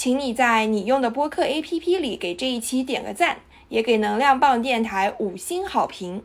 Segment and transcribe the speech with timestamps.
[0.00, 6.22] 请你在你用的播客 APP 里给这一期点个赞，也给能量棒电台五星好评。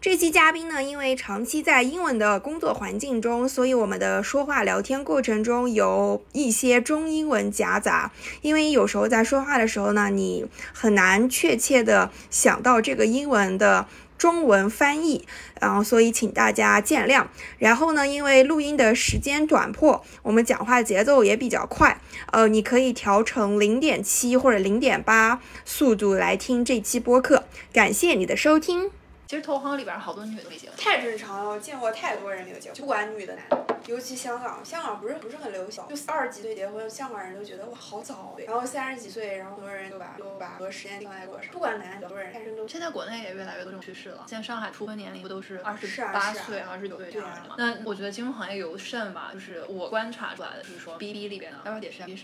[0.00, 8.12] 这期嘉宾呢，因为长期在英文的工作环境中，所以我们的说话聊天过程中有一些中英文夹杂。
[8.42, 13.88] 因为有时候在说话的时候呢，你很难确切的想到这个英文的。
[14.18, 15.24] 中文翻译，
[15.60, 17.26] 然后所以请大家见谅。
[17.58, 22.00] 然后呢，因为录音的时间短迫，我们讲话节奏也比较快，
[22.32, 27.44] 呃，你可以调成零点七或者零点八速度来听这期播客。
[27.72, 28.90] 感谢你的收听。
[29.28, 42.66] 其实投行里边好多女的没结婚，太正常了，我见过太多人没有结婚，不管女的男的，尤其香港，香港不是不是很流行，就二十几岁结婚，香港人都觉得哇好早，然后三十几岁，然后很多人就把都把很多时间放在过上，不管男的，很多人单身都。
[42.66, 47.54] 现在国内也越来越多这种趋势了，现在上海初婚年龄不都是二十八岁、二十九岁这样的吗？
[47.58, 52.16] 那我觉得金融行业尤甚吧，就是我观察出来的，就是说 B B 里边的，要不要解释 B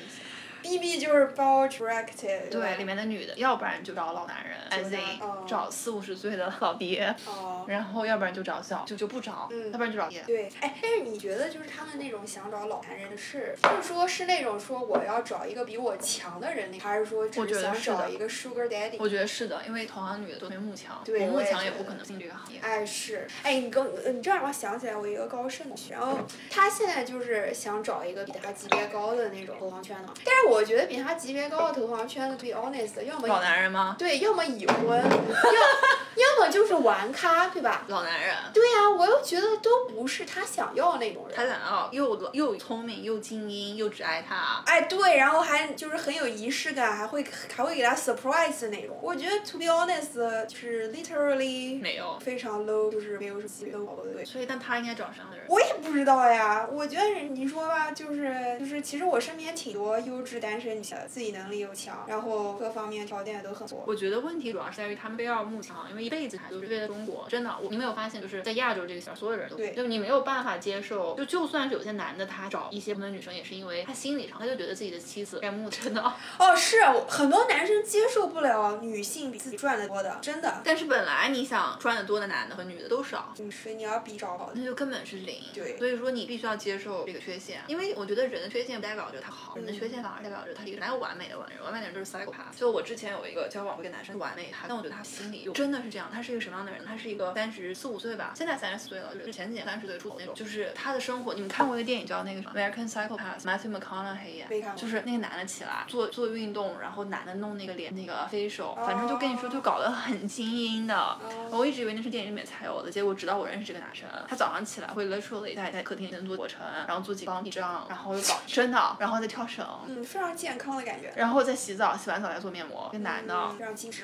[0.64, 7.14] ？B B 就是包 directed，对，里面的女的，要不然就找老男人，as in 找四五十岁的老爹，
[7.68, 10.22] 然后要不然就找小就就不找，要不然就找爹。
[10.26, 18.96] 对，哎，但是你觉得就是他们那种想找老男人的是，就是说是那种说我要找一个比我强的人，还是说我觉得想找一个 sugar daddy？
[18.98, 22.58] 我觉得是的，因为同行女的都特别慕强，我慕强也不可能进这个行业。
[22.62, 26.18] 哎是，哎你跟你这让我想起来我一个高盛的，然后
[26.50, 31.34] 他现在就是想找一个比他级别高的那种投行圈的，但是我觉得比他级。
[31.34, 33.96] 别高的投行圈子，be honest，要么老男人吗？
[33.98, 37.84] 对，要么已婚，要 要么就是玩咖，对吧？
[37.88, 38.34] 老男人。
[38.52, 41.36] 对呀，我又觉得都不是他想要那种人。
[41.36, 44.62] 他想要又又聪明又精英又只爱他。
[44.66, 48.98] 哎，对，然后还就是很有仪式感，还会还会给他 surprise 那种。
[49.02, 54.24] 我觉得 to be honest，就是 literally 没有，非常 low，就是没有什么 low 的对。
[54.24, 55.46] 所以，但他应该找什么样的人？
[55.48, 56.66] 我也不知道呀。
[56.70, 61.34] 我觉得你说吧，就是就是，其实我身边挺多优质单身女性自己。
[61.34, 63.83] 能力又强，然后各方面条件也都很多。
[63.88, 67.27] 我觉得问题主要是在于他们非要慕强，因为一辈子都是为了中国。
[67.28, 71.14] 真的，我你没有发现，就是在亚洲这个圈，所有人都对，就你没有办法接受。
[71.17, 75.40] 就就算是有些男的，他找一些普通女生，也是因为他心理上他就觉得自己的妻子
[75.70, 76.02] 真的。
[76.39, 80.61] 哦，是很多男生接受不了女性比自己赚的多的，真的。
[80.62, 85.36] 但是本来你想赚的多的男的和女的都少，所以你要比找好，那就根本是零。
[85.55, 91.95] 对，所以说你必须要接受这个缺陷，因为我觉得人的缺陷不代表着他好，人的缺陷反而代表着他一个哪有完美的完人，完美的人。
[91.95, 92.58] 就是 psychopath。
[92.58, 96.11] 就我之前有一个交往过一个男生完美他，但我觉得他心里有真的是这样。
[96.12, 96.85] 他是一个什么样的人？
[96.85, 100.35] 他是一个三十四五岁吧，现在三十四岁了，就是前几年三十岁出头那种。
[100.35, 104.74] 就是他的生活，你们看过一个电影叫那个什么 American Psychopath，Matthew McConaughey 演。
[104.74, 111.18] 就是那个男的起来做做运动，然后男的弄那个脸那个 facial，反正就跟你说就搞得很精英的。
[111.51, 119.64] 我一直以为那是电影里面才有的，结果直到我认识这个男生，他早上起来会 literally 在在客厅里做俯卧撑，然后做几杠地仗，然后又搞真的，然后再跳绳。
[119.86, 121.13] 嗯，非常健康的感觉。
[121.17, 122.64] 然后再洗澡，洗完澡再做面。
[122.64, 123.34] 一个男的，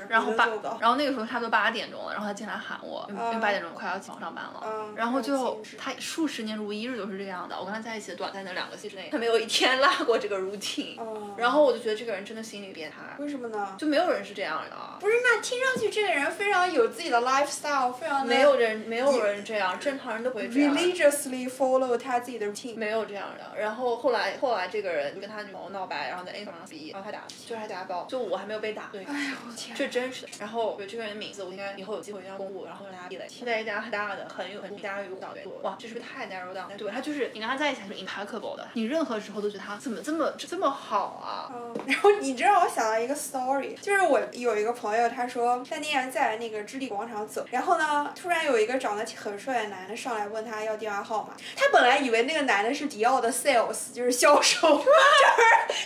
[0.06, 0.46] 然后八，
[0.78, 7.58] 然后那个时候差不多八点钟了，然后他进来喊我，因为八点钟快要起床上班了，然后就他数十年如一日都是这样的。
[7.58, 10.98] 我跟他在一起的短暂的两个星期内，他没有一天落过这个 routine。
[11.36, 12.96] 然后我就觉得这个人真的心理变态。
[13.18, 13.74] 为什么呢？
[13.78, 14.76] 就没有人是这样的。
[15.00, 20.74] 不是，那听上去这个人非常有自己的 lifestyle，非常没有人没有人这样，正常人都不会这样。
[20.74, 22.76] religiously follow 他自己的 routine。
[22.76, 23.58] 没有这样的。
[23.58, 28.88] 然后后来后来这个人就跟他女朋友闹掰，然后在 A 上比，然后他打，就是他家暴，就我还没有被打。
[28.92, 30.32] 对，哎呦天，这真是的。
[30.38, 33.26] 然后，对这个人的名字，我应该以后有机会要公布，然后让大家避雷。
[33.40, 36.76] 他在一家很大的、很有很家喻户晓的哇，这是不是太 narrow down？
[36.76, 41.50] 对，他就是你跟他在一起还是 impeccable 的，你任何时候都觉得他怎么这么这么好啊？
[41.54, 41.74] 嗯。
[41.86, 51.30] 然后你知道我想到一个 story，就是我有一个朋友，他说他那天在那个置地广场走，然后呢，突然有一个长得很帅的男的上来问他要电话号码。
[51.56, 54.90] 他本来以为那个男的是迪奥的 sales，就是销售，就是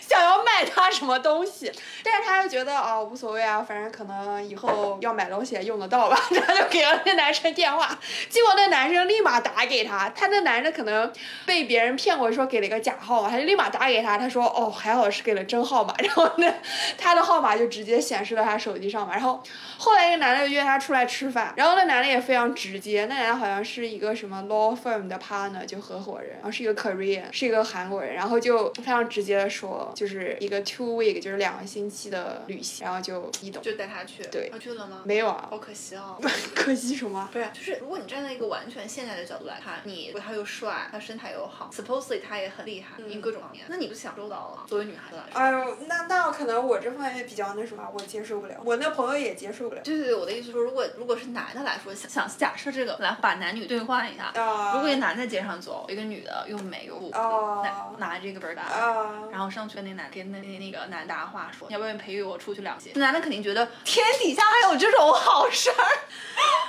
[0.09, 1.71] 想要卖他什什么东西，
[2.03, 6.17] 但是他又觉得哦无所谓啊，反正可能以后要买东西也用得到吧，
[6.47, 7.99] 他就给了那男生电话，
[8.29, 11.13] 结果那男生立马打给他，他那男的可能
[11.47, 16.53] 被别人骗过说给了一个假号码，他就立马打给他，他说哦还好是给了真号码， 然后那
[16.97, 19.43] 他的号码就直接显示到他手机上嘛，然后
[19.79, 35.03] 后来那个男的就约他出来吃饭，然后那男的也非常直接，那男的好像是一个什么 law firm 的 partner 就合伙人，然后是一个 Korean 是一个韩国人，然后就非常直接的说就是一个 two week 就是两个星期的旅行，然后就一懂就带他去，对他去了吗？
[35.05, 36.19] 没有啊，好可惜哦。
[36.55, 37.29] 可惜什么？
[37.33, 44.65] 不是，就是如果你站在一个完全现代的角度来看，你他又帅，他身材又好，supposedly 他也很厉害，因为各种方面，那你不享受到了？
[44.67, 49.83] 作为女孩子来说，哎呦，那那可能我这方面比较那什么，我接受不了，我那朋友也接受不了。
[49.83, 57.65] 对对对，我的意思说，如果如果是男的来说，想想假设这个来把男女兑换一下，啊如果一个男在街上走，一个女的又美又酷，哦
[57.99, 62.93] 拿拿这个 bird 啊然后上去跟那男跟那那那个男搭话说，要不要陪我出去两节？
[62.95, 65.99] 那男的肯定觉得天底下还有这种好事儿。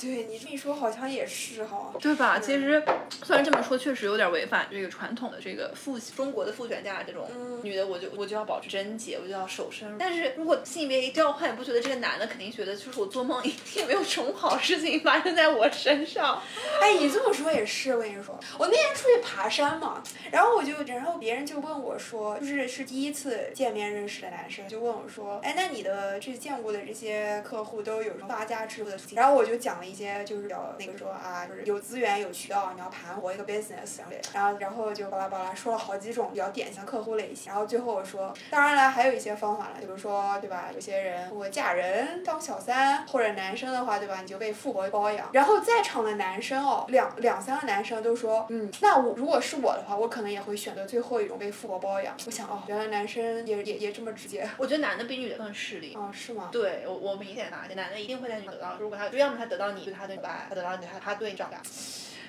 [0.00, 1.92] 对你这么一说，好像也是哈。
[2.00, 2.38] 对吧？
[2.38, 2.82] 其实
[3.24, 9.96] 虽然这么说，确实有点违反这个传统的这个父中国的父权价这种、嗯女的，我就我就要保持贞洁，我就要守身。
[9.98, 16.40] 但是如果性别一调换，你不觉得这个男的肯定觉得就是我做梦一定没有什么好事情发生在我身上？
[16.80, 28.98] 哎，你这么说也是，我跟你说，我那天出去爬山嘛，然后我就，然后别人就问我说，就是是第一次见面认识的男生，就问我说，哎，那你的这见过的这些客户都有什么发家致富的？
[29.14, 34.00] 然后我就讲了一些，就是比较那个说啊，就是有资源有渠道，你要盘活一个 business，
[34.32, 52.14] 然后然后就巴拉巴拉说了好几种比较典型客户类型，然后最后我说，当然了，还有一些方法了，比如说对吧，有些人我嫁人当小三，或者男生的话对吧，你就被富婆包养，然后在场的男生哦，两两三个男生都说，嗯，那我如果是我的话，我可能也会选择最后一种被富婆包养。
[52.26, 54.48] 我想哦，原来男生也也也这么直接。
[54.56, 55.94] 我觉得男的比女的更势利。
[55.94, 56.48] 哦，是吗？
[56.52, 61.56] 对我，我明显发现，男的一定会在女的得到，如果他就要么他得到你对他的不爱，他得到你对他他对你照顾。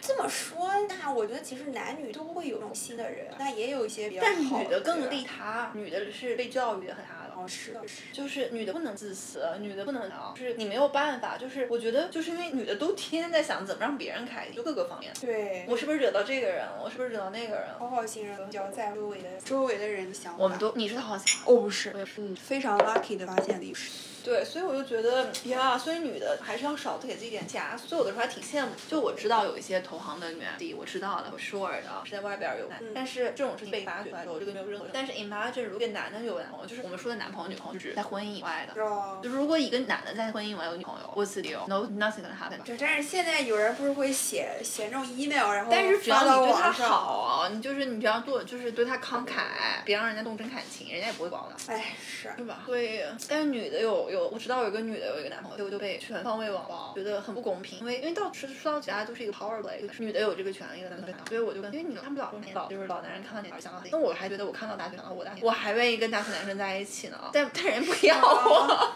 [0.02, 7.34] 这么说，那我觉得其实男女都会有这种心的人，那也有一些比较好但好女的更利他，女的是被教育的很他的。
[7.36, 8.14] 哦，是的，是的。
[8.14, 15.14] 就是女的不能自私，女的不能啊，就是你没有办法，就是我觉得就是因为女的都天天在想怎么让别人开心，就各个方面。
[15.22, 16.82] 对，我是不是惹到这个人了？
[16.84, 17.76] 我是不是惹到那个人了？
[17.78, 20.44] 讨好型人比较在乎周围的周围的人的想法。
[20.44, 21.40] 我们都你是讨好型。
[21.46, 23.92] 哦，不是我也，嗯，非常 lucky 的发现历史。
[24.24, 27.88] 对，所以我就觉得呀，所以女的还是要少给自己点枷锁。
[27.88, 28.72] 所以有的时候还挺羡慕。
[28.88, 34.88] 就我知道有一些投行的女 MD，我知道的，我 sure 的，是在外边有男，但是这种事情被发掘出来之后，这个没有任何。
[34.92, 38.82] 但是 imagine 如果男的有男朋友，就是我们说的男朋友、女朋友，就是指在婚姻以外的。
[38.84, 42.62] 哦就是如果一个男的在婚姻以外有女朋友，what's the deal？No nothing gonna happen。
[42.64, 46.72] 对，但是现在有人不是会写写那种 email，然后但是只要你对他。
[46.72, 51.74] 好，你就是你只要做，就是对他慷慨，别让人家动真感情，人家也不会管的。
[51.74, 52.30] 哎，是。
[52.38, 52.64] 是吧？
[52.66, 57.80] 所以，但是女的有有，我知道有一个女的有一个男朋友，结果就被全方位网暴，觉得很不公平。
[57.80, 61.18] 因为因为到说说到底，大家都是一个 power play，就是女的有这个权利的，男的没有。
[61.28, 67.18] 所以我就跟，因为你看不了老就是老男人看到你想到那我还觉得我看到大学想到我大学，我还愿意跟大学男生在一起呢。
[67.34, 68.94] 但但人不要我，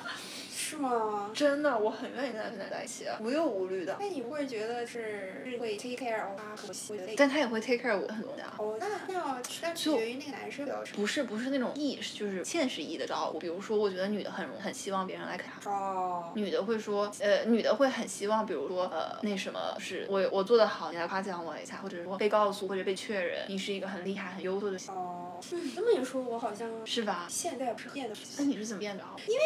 [0.74, 1.30] 是吗？
[1.34, 3.96] 真的，我很愿意跟大学男生在一起，无忧无虑的。
[4.00, 8.44] 那你不会觉得是是会 take care of 他和我的但他也会 take care 我很多的。
[8.58, 10.84] 哦，那那要那取决于那个男生比较。
[10.96, 13.38] 不是不是那种意识，就是现实意义的照顾。
[13.40, 15.70] 比如说，我觉得女的很容很希望别人来给她。
[15.70, 16.32] 哦。
[16.36, 27.28] 女的会说，呃，女的会很希望，比如说，呃，那什么是我我做的好，你来夸奖我一下，或者说被告诉或者被确认你是一个很厉害、很优秀的，哦，嗯，这么一说，我好像是吧？
[27.30, 29.04] 现在不是变得那你是怎么变的？
[29.28, 29.42] 因为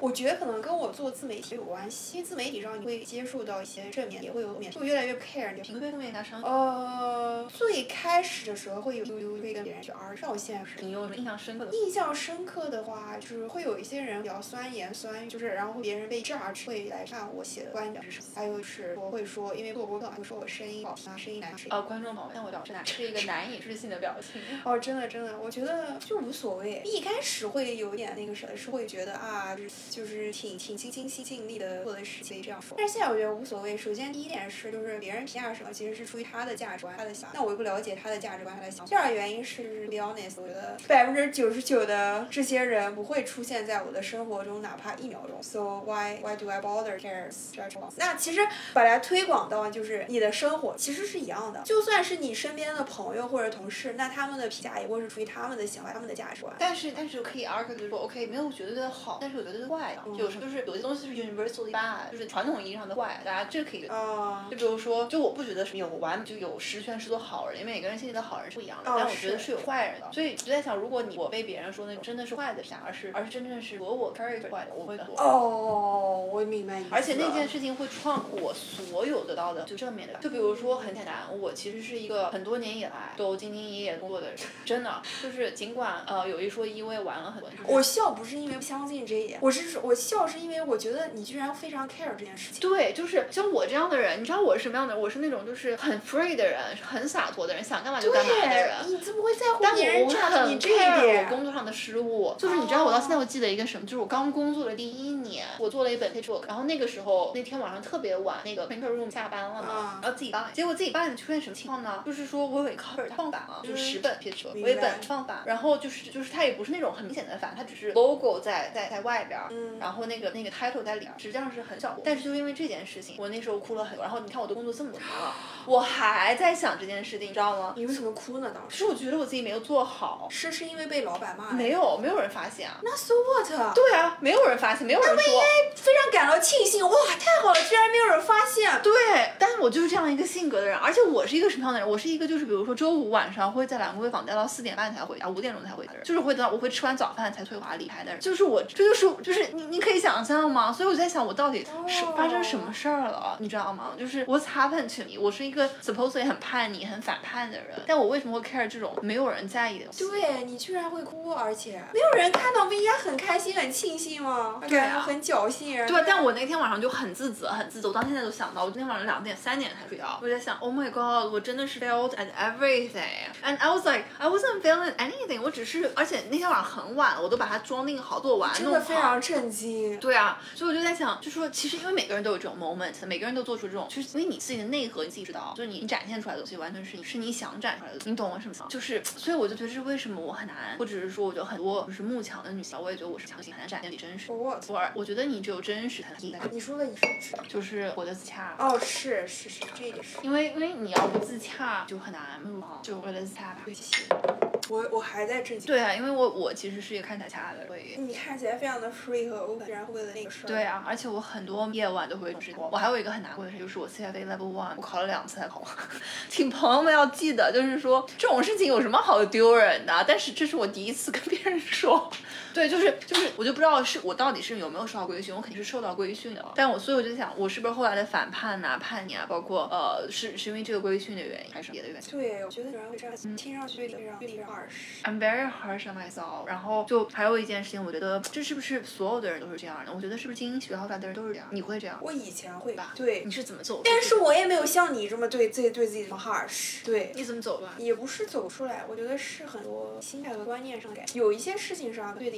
[0.00, 11.72] 我觉得可能跟我做自媒体有关系，因为自媒体上你会接触到一些正面，也会有负面，就越来越 care 你的评论负面加伤，呃，最开始的时候会有有会跟别人去而到现在是你有印象深刻的？
[11.72, 21.68] 印象深刻的话，就是会有一些人比较酸言酸语，就是然后别人被 judge 会来看我写的观点是什么，还有是我会说，因为做播客嘛，会说我声音好听啊，声音难听。
[21.70, 24.40] 呃，观众朋友们，但我表示难是一个难以置信的表情。
[24.64, 26.82] 哦，真的真的，我觉得就无所谓。
[26.84, 29.56] 一开始会有点那个什么，是会觉得啊，
[29.90, 32.76] 就是挺挺尽心心尽力的做的事情这样说。
[32.78, 33.76] 但是现在我觉得无所谓。
[33.76, 37.30] 首先第一点是，就是别人评价什么，其实是出于他的价值观、他的想。
[37.32, 38.84] 那我又不了解他的价值观、他的想。
[38.86, 45.42] 第二个原因是，be honest，我觉得百分之九十九的这些人不会出现在我的生活中，哪怕一秒钟。
[45.42, 47.76] So why why do I bother cares judge？
[47.96, 48.40] 那其实
[48.72, 51.62] 把它推广到就是你的生活，其实是一样的。
[51.64, 56.54] 就算是你身边的朋友或者同事，那他们的评价也会是出出出于他们的想法、他们的价值观。
[56.58, 60.02] 但是但是可以 argue 就是说，OK，没有绝对的好，但是有绝对的坏的。
[60.12, 63.86] 就有时候就是有些东西是 universally bad，就是传统意义上的坏，大家这可以。
[63.86, 68.84] 啊，就比如说，就我不觉得是有完就有十全十做好人，因为每个人心里的好人是不一样的。
[68.84, 75.06] 但我觉得是有坏人的，所以就在想，如果你我被别人说那种真的是坏的下，而是而是真正是和我 character 坏的，我会很。
[75.16, 76.86] 哦，我明白你。
[76.90, 80.18] 而且那件事情会创我所有得到的就正面的。
[80.20, 87.50] 就比如说很简单，我其实是一个很多年以来都兢兢业业工作的人，真的就是尽管呃有一说一，我也玩了很多。
[87.66, 92.60] 我笑不是因为不相信这一点，我是说我笑是因为我觉得你居然非常 care 这件事情。
[92.60, 95.02] 对，就是像我这样的人，你知道我是什么样的人？
[95.02, 98.74] 我是那种就是很 free 的人，很洒脱的人，想干嘛就干嘛的人。
[98.86, 101.24] 你怎么会在乎但别人我站你很这一点？
[101.24, 112.02] 我工作上的失误，就是你知道，我到现在我记得一个什么，就是我刚工作的第一年，我做了一本 book，然后那个时候那天晚上特别晚，那个 printer room 下班了嘛，然后自己办，结果自己办的出现什么情况呢？
[112.04, 114.18] 就是说我有一个 cover 它放反了，就是十本
[114.62, 119.40] 我一本放反，然后就是就是它也不是那种很明显的反，它只是 logo 在在在外边，
[119.78, 125.32] 然后那个那个 title 在里边，实际上是很小，但是就因为这件事情，我那时候哭了很多，然后你看我都工作这么多年了，
[125.64, 127.74] 我还在想这件事情，你知道吗？
[127.76, 128.50] 你为什么哭呢？
[128.52, 131.52] 当时是我觉得我自己没有做好，是是因为被老板骂？
[131.52, 131.68] 没。
[131.68, 132.80] 有，没有人发现啊。
[132.82, 133.74] 那 so what？
[133.74, 135.42] 对啊，没有人发现，没有人说。
[135.76, 138.80] 非常感到庆幸，哇，太好了，居然没有人发现。
[138.82, 141.88] 对，但是我就是这样一个性格的人，而且我是一个什么样的人？
[141.88, 150.72] 我是一个就是比如说周五晚上会在兰桂坊待到四点半才回家，五点钟才回家的人，就是会等到我会吃完早饭才退华离开的人，就是我，这就是就是你你可以想象吗？
[150.72, 153.92] 所以我在想，我到底是发生什么事儿了，你知道吗？
[153.98, 155.18] 就是 What's happened to me？
[155.18, 159.86] 我是一个 supposedly 很叛逆、很反叛的人，但我为什么会 care 这种没有人在意的？
[159.98, 164.60] 对你居然会哭，而且没有人看到，不应该很开心、很庆幸吗？
[164.68, 165.86] 对啊感觉很侥幸。
[165.86, 167.88] 对，但我那天晚上就很自责，很自责。
[167.88, 170.18] 我到现在都想到，我今天晚上两点、三点才睡觉。
[170.22, 178.78] 我在想，Oh my God，我真的是 failed at everything，and I was like I wasn't failing at anything，我只是，而且那天晚上很晚了，我都把它装订好、做完、真弄好。
[178.78, 179.98] 的非常震惊。
[179.98, 188.68] 对啊，所以我就在想，就说其实因为每个人都有这种 moment，每个人都做出这种，就是因为你自己的内核你自己知道，就是你展现出来的东西完全是你是你想展出来的，你懂我什么意思吗？
[188.70, 194.32] 就是，所以我就觉得这是为什么我很难，或者是说我觉得很多就是慕强的女性，我也觉得我是强行很难展现你真实。
[194.32, 194.64] What？
[194.68, 198.54] 我我觉得你只有真实才能在你说的你是指就是活得自洽。
[198.58, 200.18] 哦，是是是，这一点是。
[200.22, 204.47] 因为因为你要不自洽就很难目好，就为了自洽吧。
[204.68, 205.66] 我我还在震惊。
[205.66, 207.96] 对啊，因为我我其实是一个看起来恰的，所以。
[207.98, 210.46] 你看起来非常的 free 和 open，然后为了那个事儿。
[210.46, 212.68] 对啊，而且我很多夜晚都会直播。
[212.72, 215.68] 我还有一个很难过的事，就是我 CFA Level One，我考了两次才考完。
[216.28, 220.04] 请朋友们要记得，就是说这种事情有什么好丢人的？
[220.06, 222.10] 但是这是我第一次跟别人说。
[222.58, 226.44] 对，就是就是，我就不知道是我到底是有没有受到规训，我肯定是受到规训的。
[226.54, 232.10] 但我所以我就想，我是不是后来的反叛呐、叛逆啊，包括呃，是是因为这个规训的原因，还是别的原因？
[232.10, 235.04] 对，我觉得有人会这样，听上去非常非常 harsh。
[235.04, 236.46] I'm very harsh on myself。
[236.46, 239.92] 然后就还有一件事情，我觉得这是不是所有的人都是这样的？
[239.94, 241.46] 我觉得是不是精英学校出来的人都是这样？
[241.52, 241.98] 你会这样？
[242.02, 243.38] 我以前会吧，对你。
[243.38, 243.82] 是怎么走？
[243.84, 246.84] 但是我也没有像你这么对自己对自己这么 harsh。
[246.84, 247.68] 对，你怎么走的？
[247.78, 251.16] 也不是走出来，我觉得是很多心态和观念上的改变。
[251.16, 252.30] 有一些事情上对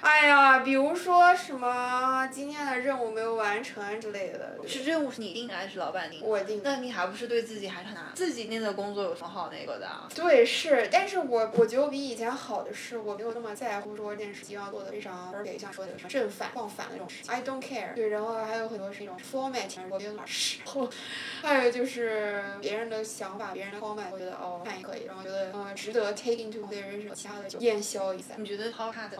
[0.00, 4.56] 哎呀，比如说什么今天的任务没有完成之类的。
[4.66, 6.26] 是任务是你定的还是老板定的？
[6.26, 8.04] 我定的那你还不是对自己还是很难？
[8.14, 10.08] 自己定的工作有什么好那个的啊？
[10.14, 17.94] 对，是，但是我我觉得我比以前好的是，我没有那么在乎说这件事情要做的非常 perfect，像说的什么正反放反的那种事情，I don't care。
[17.94, 20.88] 对，然后还有很多是一种 format，我觉得老师，然后
[21.42, 28.36] 还有就是别人的想法、别人的 comment，我觉得哦看也可以，然后觉得呃值得 take into consideration，其他的就烟消一散。
[28.38, 28.70] 你觉得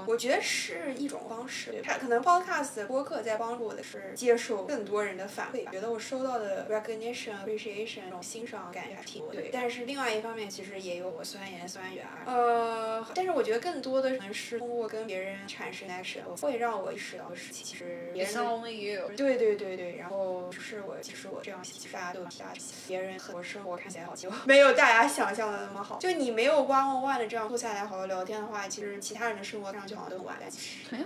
[0.07, 9.51] 我觉得是一种方式，对它可能 podcast 播客在帮助我的是接受更多人的反馈吧，觉得我收到的 recognition、appreciation 这种欣赏感觉还挺多对。
[9.53, 19.11] 但是另外一方面，其实也有我酸言酸语啊，呃，但是我觉得更多的可能是通过跟别人产生 connection，会让我意识到事情其实别人 only you。
[19.17, 22.49] 对对对对，然后就是我，其实我这样，其实大家都有其他
[22.87, 25.99] 别人和我生活看起来好，结果没有大家想象的那么好。
[25.99, 30.27] 就你没有 one on one 的这样坐下来好好聊天的话，其实其他人的生活看上去好像都很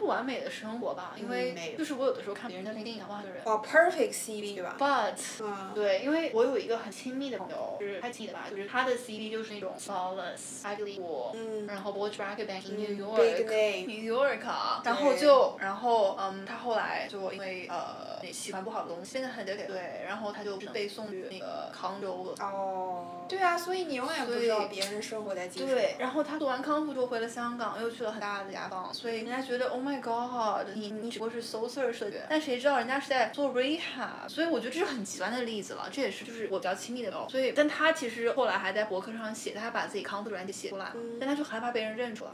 [0.06, 3.44] 完，美的生活吧，因为就是我有的时候看别人的 LinkedIn 啊，哇，这个人。
[3.44, 8.44] 哇 perfect CV 对吧？But 嗯，对，因为我有一个很亲密的朋友，就是还记得吧？
[8.50, 13.86] 就是他的 CV 就是那种 flawless、ugly 我，嗯然后 b o d r a g Bank in New York。
[13.86, 22.34] New York，啊然后就，然后，嗯，他后来就因为呃喜欢不好的东西，变得很 dedicated，对，然后他就被送去那个康州了。
[22.44, 28.44] 哦，对啊，所以你永远不知道别人的生活在对，然后他做完康复之后回了香港，又去了很大的
[28.92, 42.30] 所以人家觉得 Oh my God，你你只不过是 so search 的人，但谁知道人家是在做 rehab，所以我觉得这是很极端的例子了，这也是就是我比较亲密的朋友，所以但他其实后来还在博客上写，他把自己康复的软件写写出来，但他就害怕被人认出来，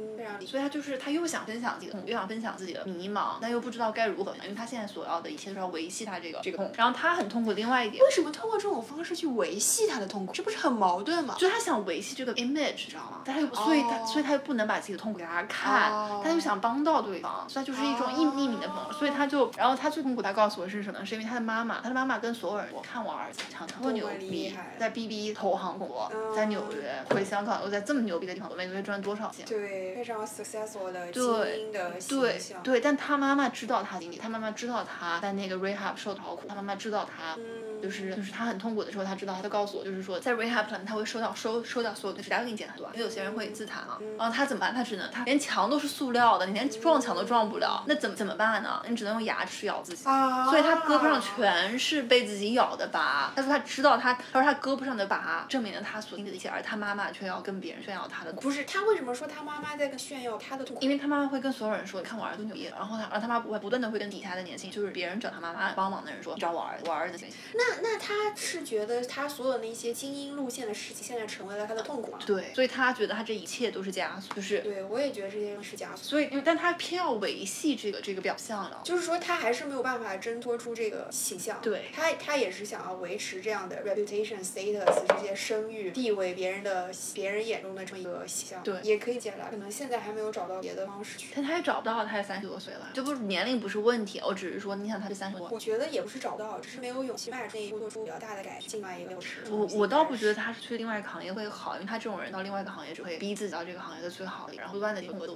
[0.47, 7.53] 所以他就是他又想分享自己的痛，又想分享自己的迷茫，但又不知道该如何，因为他现在所要的一切都是要维系他这个这个痛，然后他很痛苦。
[7.53, 10.33] 另外一点，为什么通过这种方式去维系他的痛苦？
[10.33, 11.35] 这不是很矛盾吗？
[11.39, 13.21] 就他想维系这个 image，知道吗？
[13.25, 21.05] 但他又所以他所以他又不能把自己的痛苦给大家看，他就想帮到对方，所以就是一种匿匿名的朋友，所以他就然后他最痛苦，他告诉我是什么？
[21.05, 29.45] 是因为他的妈妈，他的妈妈跟所有人我看我儿子常常特牛逼，在 B B 投行工作，在纽约回香港又在这么牛逼的地方，每个月赚多少钱？
[29.47, 31.23] 对，非常 successful 的精
[31.59, 37.37] 英的对对，但他妈妈知道他经历，他妈妈知道他在那个 rehab 受的好苦，他妈妈知道他。
[37.83, 43.99] 就是就是他很痛苦的时候，他知道，他就告诉我，就是说在 rehab 里面他会收到收收到所有的指甲给你剪很多，因为有些人会自残啊。
[44.17, 44.73] 然后他怎么办？
[44.73, 48.83] 他只能他连墙都是塑料的，你连撞墙都撞不了，那怎么怎么办呢？
[48.89, 50.09] 你只能用牙齿咬自己。
[50.09, 50.49] 啊。
[50.49, 53.33] 所以他胳膊上全是被自己咬的疤。
[53.35, 58.33] 他说他知道他，他说他胳膊上的疤证明了他所经历的一切，而他妈妈却要跟别人炫耀他的。
[58.35, 60.83] 不是他为什么说他妈妈在跟炫耀他的痛苦？
[60.83, 62.71] 因为他妈妈会跟所有人说，你看我儿子多牛逼。
[62.75, 67.29] 然后他，然后他妈不会不断的会跟底下的年轻，就是别人找他妈妈帮忙的人说，你找我儿子，我儿子行。
[67.55, 68.13] 那那他。
[68.35, 72.19] 是觉得他所有那些精英路线的事情，现在成为了他的痛苦吗？
[72.27, 74.59] 对，所以他觉得他这一切都是枷锁，就是。
[74.61, 76.02] 对，我也觉得这些是枷锁。
[76.03, 78.81] 所以，但他偏要维系这个这个表象了。
[78.83, 81.61] 就是说，他还是没有办法挣脱出这个形象。
[81.63, 81.85] 对。
[81.95, 88.63] 他他也是想要维持这样的 reputation status 这些声誉地位，别人的别人眼中的这么一个形象。
[88.65, 88.81] 对。
[88.83, 91.29] 也可以解答，可能现在还没有找到别的方式去。
[91.37, 95.49] 但他也找不到，他也三十多岁了，这不是年龄不是问题，我只是说，你想他是三十多。
[95.51, 98.81] 我觉得也不是找不到，只是没有勇气迈出那一步，做出比较大的改进。
[98.81, 99.13] 另外一个。
[99.51, 105.35] 我我倒不觉得他是去另外一个行业会好，因为他这种人到另外一个行业只会逼自己到这个行业的最好，然后不断的通过斗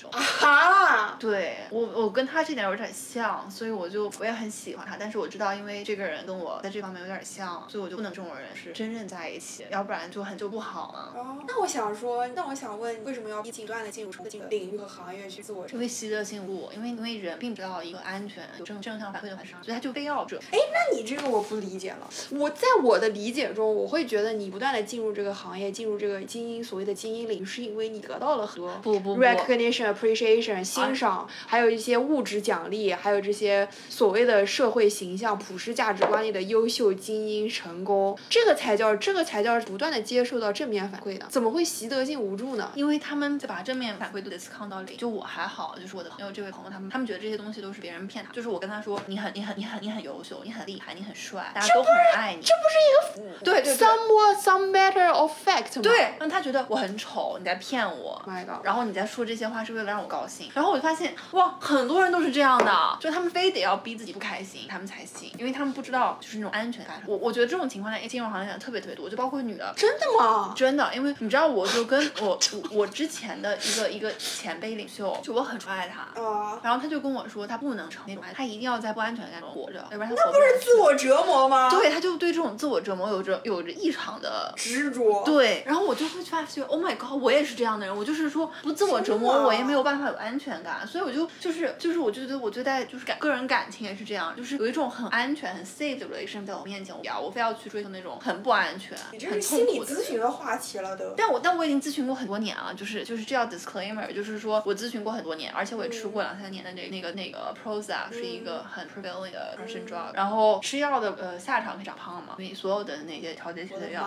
[0.60, 0.76] 争。
[0.76, 1.16] 啊！
[1.18, 11.12] 对我我跟他这点有点像，所以我就我也很喜欢他，但是我知道因为这个人跟我在这方面有点像，所以我就不能这种人是真正在一起，要不然就很就不好了。
[11.20, 15.66] 哦，那我想说，那我想问，为什么要不断的进入这个领域和行业去自我？
[15.68, 20.36] 因为习得性路，因为因为人并不知道一个安全有正正向反馈的反伤，所以他就非要这。
[20.36, 22.08] 哎，那你这个我不理解了。
[22.30, 24.46] 我在我的理解中，我会觉得你。
[24.56, 28.80] 不断的进入这个行业，进入这个精英所谓的精英领域，是因为你得到了很多
[29.18, 42.71] recognition、appreciation、欣赏，还有一些物质奖励，还有这些所谓的社会形象、普世价值观里的优秀精英成功，这个才叫这个才叫不断的接受到正面反馈的，怎么会习得性无助呢？
[42.75, 44.97] 因为他们把正面反馈都得抗到零。
[44.97, 48.33] 就我还好，就是我的朋友这位朋友，他们他们觉得这些东西都是别人骗他。
[48.33, 52.43] 就是我跟他说，你很你很你很你很优秀，你很厉害，你很帅，大家都很爱你。
[52.43, 54.37] 这不是一个对对 somewhat。
[54.47, 58.23] Some matter of fact 对，让他觉得我很丑，你在骗我。
[58.26, 58.65] My God！
[58.65, 60.35] 然后你在说这些话是为了让我高兴。
[60.54, 67.02] 然后我就发现，哇，很多人都是这样的，就他们非得要逼自己不开心，他们才行，因为他们不知道就是那种安全感。
[67.06, 69.72] 我我觉得这种情况在金融行业特别特别多，就包括女的。
[69.76, 70.52] 真的吗？
[70.56, 72.38] 真的，因为你知道，我就跟我
[72.70, 76.20] 我之前的一个一个前辈领袖，就我很崇爱他。
[76.20, 76.58] 啊。
[76.62, 81.70] 然后他就跟我说，他不能成那种，他一定要在不安全感中活着，要不然他那不是自我折磨吗？
[81.70, 85.22] 对，他就对这种自我折磨有着有着异常的执着。
[85.25, 87.96] 对，然后我就会发现，Oh my God，我也是这样的人。
[87.96, 90.87] 我就是说，不自我折磨，我也没有办法有安全感。
[90.87, 101.15] 所以我就就是就是，我觉得我对待就是感个人感情也是这样，就是有一种很安全、很 safe 的 relation 在我面前，我要我非要去追求那种很不安全、你这是心理咨询的话题了都。
[101.17, 110.13] 但我但我已经咨询过很多年了，就是就是这叫 disclaimer，就是说我咨询过很多年，而且我也吃过两三年的那那个那个 Prozac，是一个很 prevalent 的 person drug。
[110.13, 114.02] 然后吃药的呃下场会长胖嘛，因为所有的那些调节性的药。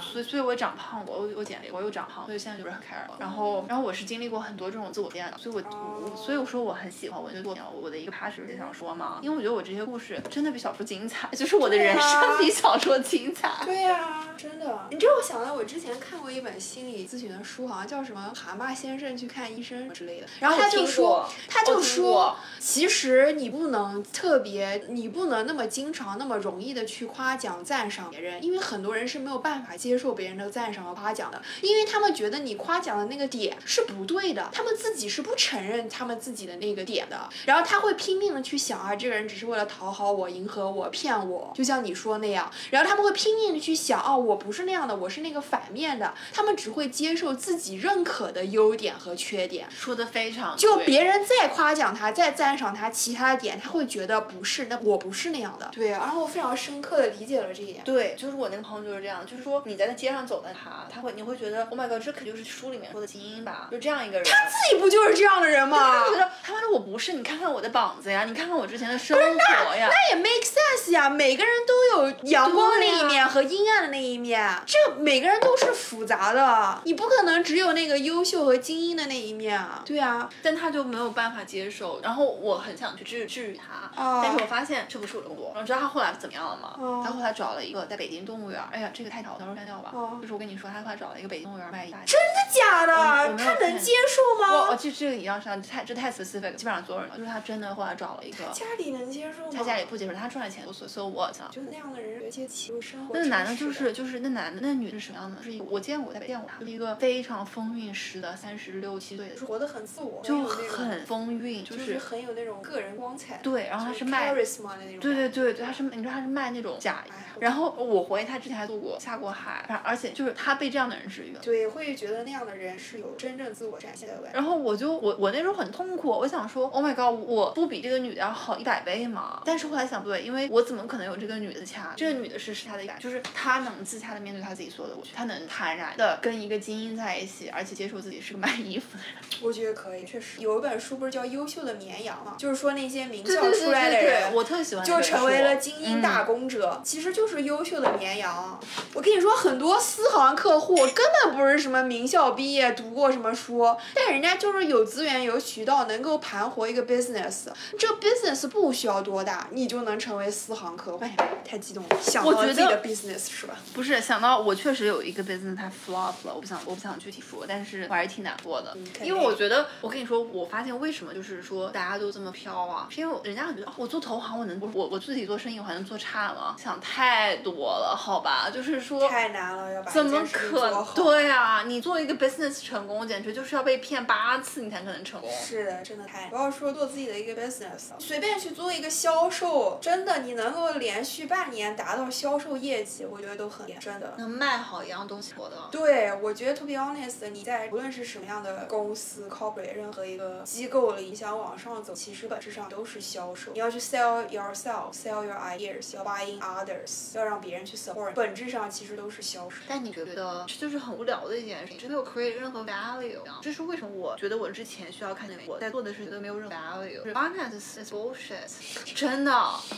[0.00, 1.20] 所以所以我长胖过。
[1.20, 3.16] 我我减肥，我又长胖，所以现在就是很 care 了。
[3.18, 5.62] 然后，然后我是经历过很多这种自我变的，所以我
[6.02, 7.62] 我所以我说我很喜欢文学作品。
[7.80, 13.50] 我的一个 passion 是小说嘛，因为我觉得我这些故事真的比小说精彩，就是我的人生比小说精彩。
[13.64, 14.86] 对呀，真的。
[14.90, 20.26] 你知道我想到我之前看过一本心理咨询的书，好像叫什么《蛤蟆先生去看医生》之类的。
[20.40, 31.10] 然后他就说，他就说，其实你不能特别，你不能那么经常、那么容易的去夸奖、赞赏别人，因为很多人是没有办法接受别人的赞赏和夸。
[31.12, 61.00] 奖的，因为他们觉得你夸奖的那个点是不对的，他们自己是不承认他们自己的那个点的，然后他会拼命的去想啊，这个人只是为了讨好我、迎合我、骗我，就像你说那样，然后他们会拼命的去想，哦，我不是那样的，我是那个反面的，他们只会接受自己认可的优点和缺点，说的非常，就别人再夸奖他、再赞赏他其他的点，他会觉得不是，那我不是那样的，对，然后我非常深刻的理解了这一点，对，就是我那个朋友就是这样，就是说你在那街上走的他，他。
[61.00, 63.68] 会，你会觉得，Oh my God，这可就是书里面说的精英吧？
[63.70, 65.98] 就这样一个人，他自己不就是这样的人吗？
[65.98, 69.86] 他觉得他妈的我不是，你看看我的膀子呀，你看看我之前的生活呀。
[69.90, 79.82] 那也 make sense 呀，每个人都有阳光的那一面和阴暗的那一面，这每个人都是复杂的，你不可能只有那个优秀和精英的那一面啊。
[79.84, 83.90] 对啊，但他就没有办法接受，然后我很想去治治愈他，
[84.22, 85.50] 但是我发现这不是我的工作。
[85.54, 87.02] 然后知道他后来怎么样了吗？
[87.04, 89.92] 他后来找了一个在北京动物园，哎呀，这个太吵，到时候删掉吧。
[90.22, 91.98] 就是我跟你说，他后来找了一个北京动物园卖一大。
[92.06, 93.36] 真的假的？
[93.36, 94.70] 他能接受吗？
[94.70, 98.44] 我这这个一样上太这太 specific，基本上所有人就是他真的后来找了一个。
[98.52, 99.50] 家里能接受吗？
[99.52, 101.48] 他家里不接受，他赚的钱都所所我操。
[101.50, 103.14] 就那样的人，阶级生活。
[103.14, 105.42] 那男的就是就是那男的那女的是什么样的？
[105.42, 113.38] 是一我见过在见过他，是一个非常风韵时的三十六七岁的，活得很自我，就很风韵，就是很有那种个人光彩。
[113.42, 117.04] 对，然后他是卖，对对对对，他是你说他是卖那种假，
[117.40, 121.40] 然后我怀疑他之前还做过下过海，而且就是他被这样的人治愈了。
[121.42, 124.14] 对，会觉得那样的人是有真正自我展现的。
[124.32, 129.40] 然后我就我我那时候很痛苦，我想说，Oh my god，我不比这个女的要好一百倍吗？
[129.44, 131.92] 但是后来想不对，因为我怎么可能有这个女的掐？
[131.96, 139.14] 这个女的是是她的，就是她能自洽的面对她自己所有的过去，她能坦然的跟一个精英在一起，而且接受自己是个卖衣服的人。
[139.42, 142.34] 我觉得可以，确实有一本书不是叫《优秀的绵羊》吗？
[142.36, 148.60] 就是说那些名校出来的人，我特喜欢，就成为了精英打工者，其实就是优秀的绵羊。
[148.94, 157.44] 我跟你说，很多私行客户根本不是什么名校毕业，读过什么书，但人家就是有资源、有渠道，能够盘活一个 business。
[157.78, 161.04] 这 business 不需要多大，你就能成为私行客户。
[161.04, 163.54] 哎呀，太激动了，想到自己的 business 是吧？
[163.72, 176.56] 不是，想到我确实有一个 business 它 flop 了，我不想，我不想具体说，但是我还是挺难过的，因为我觉得，我跟你说，我发现为什么就是说大家都这么飘啊，是因为人家觉得我做投行，我能我我自己做生意，我还能做差吗？
[176.58, 185.30] 想太多了，好吧，就是说太难了，要把怎么可对啊，你做一个 business 成功，简直就是要被骗八次你才可能成功。
[185.30, 195.56] 是的，真的太不要说做自己的一个 business，随便去做一个销售，真的你能够连续半年达到销售业绩，我觉得都很真的能卖好一样东西，我的。
[195.70, 203.52] 对，我觉得 to be honest，你在无论是什么样的公司 corporate 任何一个机构里，你想往上走，其实本质上都是销售。
[203.52, 209.56] 你要去 sell yourself，sell your ideas，要 buying others，要让别人去 support，本质上其实都是销售。
[209.68, 213.18] 但你觉得这就是很无聊的一件事情，这没有 create 任何 value。
[213.42, 213.90] 这是为什么？
[213.90, 217.00] 我觉得我之前需要看见我在做的事情都没有任何 value。
[217.14, 218.44] Finance is bullshit，
[218.94, 219.32] 真的。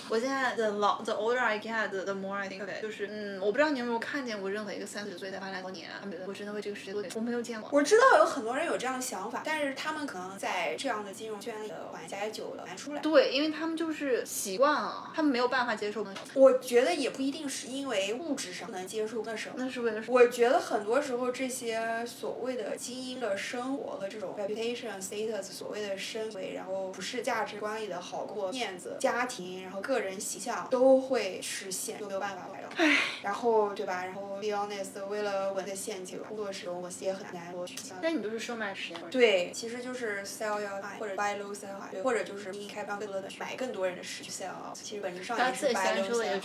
[0.09, 2.83] 我现在 the long the older I get，the more I think of it。
[2.83, 5.88] 就是嗯，我不知道你有没有看见过任何一个三十岁在发展多年，
[6.27, 7.71] 我真的为这个世界做点，我没有见过。
[7.73, 13.01] 我知道有很多人有这样的想法，但是他们可能在这样的金融圈里玩家也久了，难出来。
[13.01, 16.12] 对，因为他们就是习惯了，他们没有办法接受那。
[16.35, 20.03] 我觉得也不一定是因为物质上不能接受那什么，那是为了。
[20.09, 32.69] 我觉得很多时候这些所谓的精英的生活和这种 reputation status，所谓的身位，然后不是价值观里的好过、面子、家庭，然后个人形象都会实现，就没有办法来了。
[32.77, 34.05] 唉，然后对吧？
[34.05, 37.77] 然后 be honest，为了稳在陷阱，工作时候我也很难获取。
[38.01, 39.01] 那你就是售卖时间。
[39.11, 44.75] 对，其实就是 sell your time，或者 buy low sell high，或者就是你开放更多的买更多人的时去 sell out。
[44.75, 46.45] 其实本质上也是 buy low sell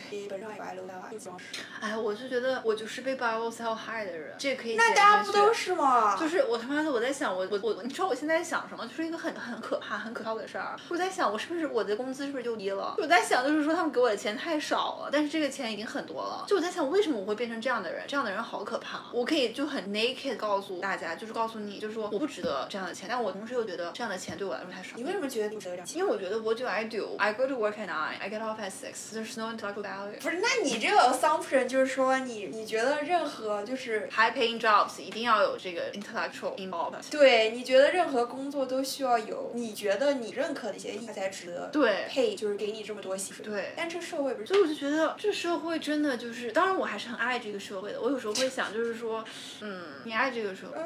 [0.00, 0.28] high。
[0.28, 4.76] 本质上也 buy low sell high，哎，我就觉得我就是被 buy low sell high 的人，这可以。
[4.76, 6.16] 那大家不都是吗？
[6.18, 8.86] 就是我他妈的，我在想，我我我，你知道我现在想什么？
[8.86, 10.76] 就是一个很很可怕、很可笑的事儿。
[10.88, 12.94] 我在想，我是不是我的工资是不是就低了？
[12.98, 16.44] 我在想，就是说他们给我的钱太少了，但是这个钱已经很多了。
[16.48, 18.04] 就我在想，为什么我会变成这样的人？
[18.06, 19.02] 这样的人好可怕。
[19.12, 24.96] 我可以就很 naked 告诉大家，就是告诉你，就是说我不值得这样的钱，但我同时又觉得这样的钱对我来说太少。
[24.96, 25.88] 你为什么觉得不值得这样？
[25.94, 27.16] 因为我觉得 What do I do?
[27.18, 29.14] I go to work at nine, I get off at six.
[29.14, 30.20] There's no intellectual value.
[30.20, 37.10] 不是，那你这个 assumption 就是说你你觉得任何就是 high paying jobs 一定要有这个 intellectual involvement？
[37.10, 43.44] 对，你觉得任何工作都需要有你觉得你认可的一些，他才值得对 pay，就是给你这么多薪水。
[43.44, 48.00] 对，但这社会不是，所以我就觉得这社会真的就是，当然我还是很爱这个社会的。
[48.00, 49.24] 我有时候会想，就是说，
[49.60, 50.78] 嗯，你爱这个社会，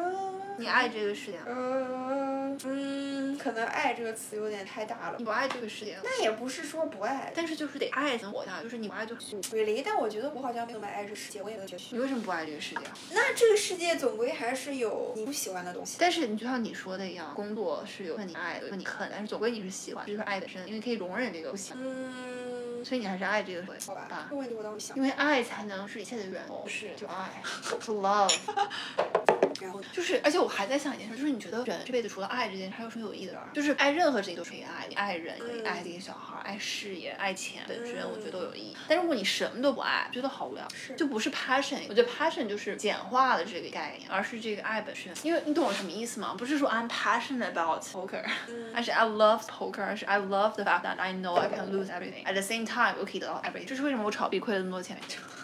[0.58, 1.38] 你爱这个世界。
[1.46, 2.19] 嗯
[2.64, 5.16] 嗯，可能爱这个词有点太大了。
[5.18, 8.64] 你不爱这个世界，那也不是说不爱，但是就是得爱才能活下去。
[8.64, 9.14] 就是你不爱就
[9.52, 9.82] 远离。
[9.82, 11.82] 但我觉得我好像没有么爱这个世界，我也没有觉得。
[11.90, 12.82] 你为什么不爱这个世界？
[13.12, 15.96] 那这个世界总归还是有你不喜欢的东西。
[15.98, 21.82] 但是你就像你说的一样，工作是有你爱，有你恨，但是总归你是喜欢，这就是爱本身，因为可以容忍这个不喜欢。
[21.82, 24.28] 嗯，所以你还是爱这个会，好吧？
[24.94, 27.42] 因为爱才能是一切的源头，是就爱，
[27.80, 28.36] to love。
[29.60, 33.48] 然后就是，而且我还在想一件事，就是你觉得人这辈子除了爱这件事，还有什么有意义的事儿？
[33.52, 38.76] 就是爱任何事情都是可以爱，你爱人可以嗯爱自己小孩儿，爱事业，爱钱，本身我觉得都有意义。
[38.88, 41.80] 但如果你什么都不爱，觉得好无聊，就不是 passion。
[41.88, 45.12] 我觉得 passion 就是简化的这个概念，而是这个爱本身。
[45.22, 46.34] 因为你懂我什么意思吗？
[46.38, 48.24] 不是说 I'm passionate about poker，
[48.74, 52.24] 而是 I love poker，而是 I love the fact that I know I can lose everything
[52.24, 53.66] at the same time 我可以得到 everything。
[53.66, 54.96] 这是为什么我炒币亏了那么多钱。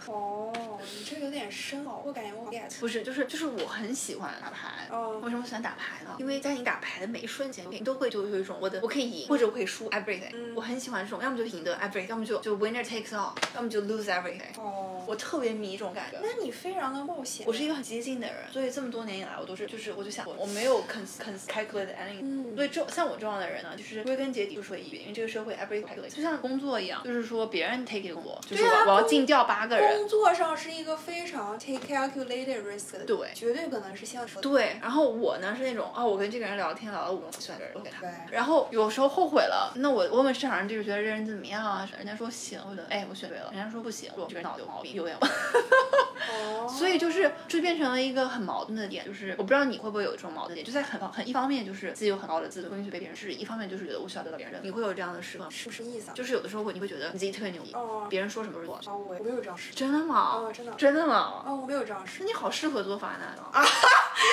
[0.07, 2.79] 哦，你这有点深奥，我感觉我 get。
[2.79, 4.87] 不是，就是就是我很喜欢打牌。
[4.90, 6.14] 哦为什么喜欢打牌呢？
[6.19, 14.59] 因为在你打牌的每一瞬间，你都会就有一种我的我可以赢，或者我可以输 everything、嗯我很喜欢这种，要么就赢得 everything，要么就就 winner takes all，要么就 lose everything。
[14.59, 16.19] 哦，我特别迷这种感觉。
[16.23, 17.47] 那你非常的冒险。
[17.47, 22.23] 我是一个很激进的人，所以这么多年以来，我都是就是我就想，我我没有 cons cons calculate anything。
[22.23, 38.01] 嗯所以这像我这样的人呢，就是归根结底就说一遍，因为这个社会 calculate，就像工作一样，就是说别人 take 一个工作，就是我我要工尽调八个人，工作上是一个非常 take calculated risk 的，对绝对可能是像你说，对，然后我呢是那种啊、我跟这个人聊天聊了五分钟，喜欢这个人，我给他。
[38.01, 41.88] 对然后有时候后悔了，那我问问市场上就是觉得这人怎么样啊？
[41.97, 45.17] 人家说行，我觉得哎我选对了，人家说不行，我这个人脑子有毛病，有点。
[45.17, 54.61] 哦， 所以就是就变成了一个很矛盾的点，就是我不知道你会不会有这种矛盾点，就在很很一方面就是自己有很高的自尊，不允许被别人质疑；一方面就是觉得我需要得到别人。
[54.63, 55.51] 你会有这样的时刻吗？
[55.51, 56.15] 是不是意思啊？
[56.15, 57.75] 就是有的时候会你会觉得你自己特别牛逼，
[58.09, 58.57] 别人说什么。
[58.57, 60.51] 我我没有这样试，真的吗？
[60.53, 61.45] 真的真的吗？
[61.47, 62.27] 啊，我没有这样试那。
[62.27, 63.69] 你好适合做法男啊！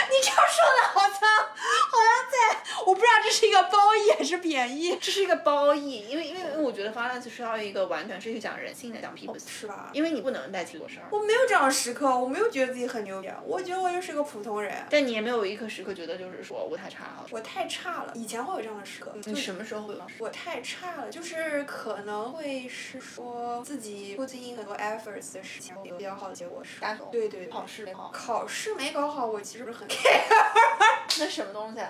[0.09, 9.89] 你这样说的好像好像在，我不知道这是一个褒义还是贬义，这是一个褒义，因为因为因为我觉得 finance 需要一个完全是去讲人性的，讲 people，是吧？
[9.93, 11.07] 因为你不能代替做事儿。
[11.11, 14.85] 我没有这样的时刻，我没有觉得自己很牛逼，我觉得我就是个普通人。
[14.89, 17.25] 但你也没有一刻时刻觉得就是说我太差了。
[17.29, 20.01] 我太差了，以前会有这样的时刻，就你什么时候会有？
[20.19, 26.79] 我太差了，就是可能会是说自己 put in 很多 efforts 的事情有比较好的结果是，
[27.11, 30.21] 对对对，考试没考考试没搞好，我其实很 care，
[31.19, 31.89] 那什么东西啊？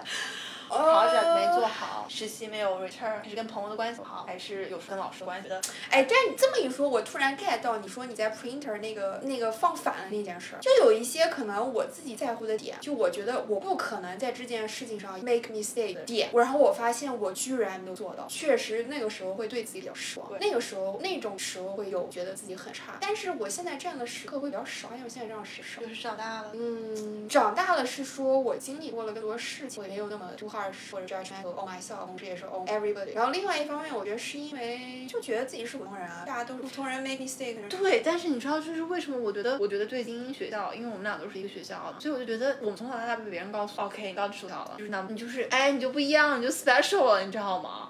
[0.73, 5.47] 呃 project 没做好，实习没有 return，还是跟朋友的关系不好，还是有跟老师关系？
[5.47, 25.87] 觉得哎，但你这么一说，我突然 get 到你说你在 printer 那个那个放反了那件事儿，就有一些可能我自己在乎的点，就我觉得我不可能在这件事情上 make mistake 的点，然后我发现我居然没有做到，确实那个时候会对自己比较失望，那个时候那种时候会有觉得自己很差，但是我现在这样的时刻会比较少，因为我现在这样时少就。
[25.93, 26.49] 是长大了。
[26.53, 33.13] 嗯，长大了是说我经历过了更多事情，我也没有那么 too harsh 或者 judgmental on myself，这也是 on everybody。
[33.13, 37.67] 然后另外一方面，我觉得是因为就觉得自己是普通人啊，大家都是普通人 make mistake。
[37.69, 47.89] 对，但是你知道，就是为什么我觉得，我觉得对精英学校，因为我们俩都是一个学校的，所以我就觉得我们从小到大被别人告诉，OK，你高知出道了，就是那你就是，哎，你就不一样，你就 special 了，你知道吗？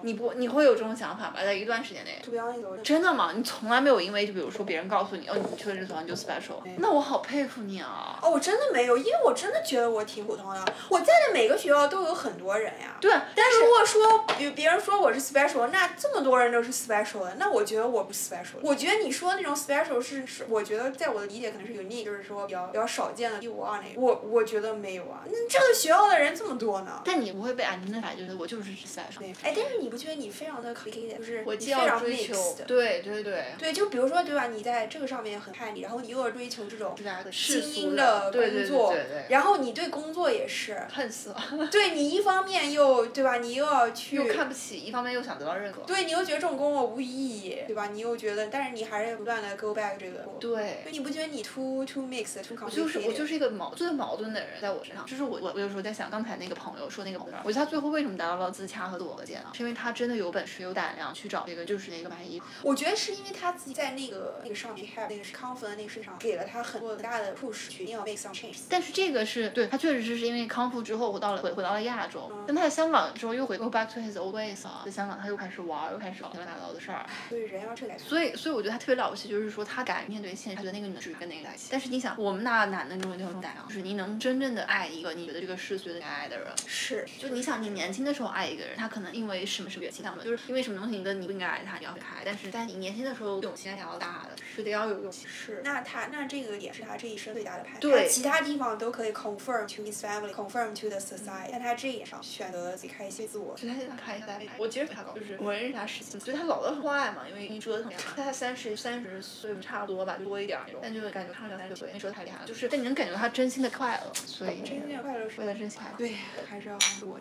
[0.00, 1.40] 哦你不，你会有这种想法吧？
[1.44, 2.18] 在一段时间内。
[2.24, 3.32] ，to be honest，真的吗？
[3.36, 8.18] 你从来没有因为就比如说别人告诉你，哦，你去了这所你就 special，那我好佩服你啊！
[8.22, 10.64] 哦，我真的没有，因为我真的觉得我挺普通的。
[10.88, 12.96] 我在的每个学校都有很多人呀。
[13.00, 18.58] 对，但如果说有别人说我是 special，那这么多人都是 special 的，那我觉得我不 special。
[18.62, 24.02] 我觉得你说那种 special 是是，我觉得在我的理解可能是 unique，就是说比较比较少见的一无二那种。
[24.02, 27.02] 我我觉得没有啊，那这个学校的人这么多呢。
[27.04, 29.18] 但你不会被 identify，就是我就是 special。
[29.18, 34.46] 对，哎，但是你不觉得你非常的 complicated，就是非常要追求 mixed，对对对，对，就比如说，对吧？
[34.46, 36.94] 你在这个上面很叛逆，然后你又要追求这种
[37.30, 43.36] 精英的工作，对对对，然后你对工作也是， 恨死了，对你一方面又对吧？
[43.36, 45.80] 你又要去又看不起，一方面又想得到认可。
[45.82, 47.88] 对你又觉得这种工作无意义，对吧？
[47.88, 50.20] 你又觉得，但是你还是不断的 go back 这个。
[50.38, 50.84] 对。
[50.90, 52.64] 你不觉得你 too too mixed too complicated？
[52.64, 59.50] 我就是我就是一个矛最矛盾的人，在我身上，就是我我我有时候在想，刚才那个朋友说那个朋友，我觉得他最后为什么达到了自洽和自我和解呢？
[59.54, 62.46] 是因为他真的有本事有胆量去找这个就是那个买衣服。
[62.62, 68.58] 我觉得是因为他自己在那个那个上面 have 那个是 confident 那个事情上给了他很多很大的 push，去一定要 make some change。
[68.68, 77.06] 但是这个是对他确实是是因为康复之后回到了回回到了亚洲，但他在香港之后又回 go back to his old ways 啊，在香港他又开始玩，又开始搞乱七八糟的事儿。
[77.28, 77.96] 所以人要这来。
[77.96, 81.68] 所以，所以我觉得他特别了不起，就是说他敢面对现实，他觉得那个女的是跟那个在一起。
[81.70, 92.16] 但是你想，我们那男的那种那种胆量，就是你能真正的爱一个你觉得这个世俗觉得该爱的人，是，就你想，你年轻的时候爱一个人，他可能因为什么什么原因，他们就是因为什么东西，你跟你不应该爱他，你要离开。
[92.24, 95.26] 但是在你年轻的时候，勇气还是要大的，是得要有勇气。
[95.26, 97.78] 是，那他那这个也是他这一生最大的牌。
[97.80, 103.56] 对其他地方都可以 confirm to his family，confirm to the society，但他这一点上选择了自己开心自我。
[103.56, 107.98] 所以他现在看一下，我其实比他高，就是我认识他十几，所以他老得很快嘛，因为一折腾呀。
[108.16, 115.96] 但他三十三十岁差不多吧，多一点儿但就感觉他两三十岁，那时候太厉害了，就是但你能感觉到他真心的快乐，所以真心的快乐是为了真心快乐。
[115.96, 116.16] 对，
[116.48, 117.18] 还是要 我。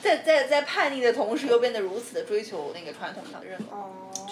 [0.00, 3.76] 在在在叛逆的同时，又变得如此的追求那个传统上的认可。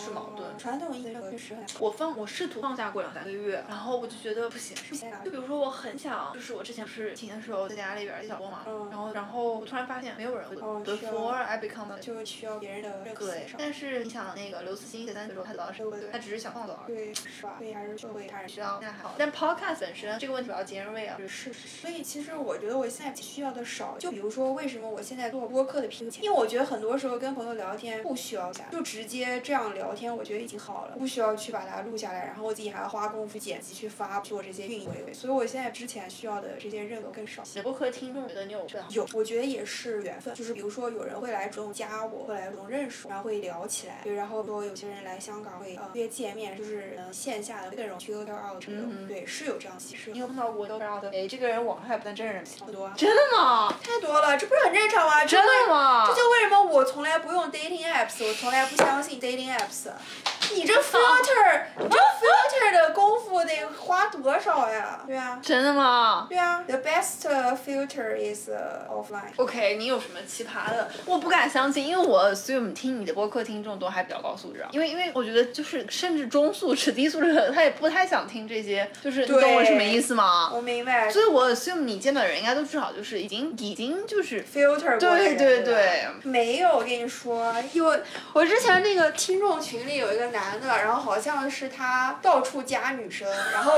[0.06, 0.56] 是矛盾。
[0.58, 1.64] 传统意义的认可确实很。
[1.80, 4.76] 我放，我试图放下过两三个月，然后我就觉得不行。
[4.88, 13.14] 不行啊就比如说，我很想，就是我之前不是疫情的时候在家里边小说嘛，嗯然后然后我突然发现没有人会哦 before I become 就需要别人的认
[13.58, 16.96] 但是你想那个刘慈欣写三的时候，他得是他只是想放走而已。
[16.96, 17.54] 对是吧？
[17.58, 23.96] 所以还是就会他人需要那还好，但 podcast 本身这个问题比较尖锐啊，是是是，所以其实我觉得我现在需要的少。
[23.98, 34.88] 就比如说，为什么我现在做播客的频次，因为我觉得很多时候跟朋友聊天不需要讲，就直接这样聊天，我觉得已经好了，不需要去把它录下来，然后我自己还要花功夫剪辑去发，做这些运营。
[35.12, 37.42] 所以我现在之前需要的这些任务更少。
[37.46, 51.10] 你的播客听众觉得你有这样有，我觉得也是缘分，就是比如说有人会来主动加我，会来主动认识我，然后会聊起来，对，然后说有些人来香港会呃约见面，就是呃线下的更容易 out 这种，嗯对，是有这样其实你有碰到过都知道的？
[51.10, 53.72] 哎，这个人网上还不算真人，很多啊，真的吗？
[53.82, 55.24] 太多了，这不是很正常吗？
[55.24, 56.04] 真的吗？
[56.06, 59.85] 这就为什么我从来不用 dating apps，我从来不相信 dating apps。
[59.86, 60.35] さ。
[60.54, 65.02] 你这 filter，你这 filter 的功夫得花多少呀？
[65.06, 67.26] 对啊，真的吗对啊，the best
[67.64, 69.32] filter is uh, offline。
[69.36, 70.88] ？OK，你有什么奇葩的？
[71.04, 74.68] 我不敢相信，因为我 assume 听你的播客听众都还比较高素质啊。
[74.72, 80.50] 因为因为我觉得就是甚至中素质、低素质的，他也不太想听这些，就是你懂我什么意思吗？
[80.54, 81.10] 我明白。
[81.10, 87.96] 所以我 assume 你见的人应该都至少就是已经已经就是 filter 过的对对对没有，我跟你说，有
[88.32, 93.72] 我之前那个听众群里有一个男的，然后好像是他到处加女生，然后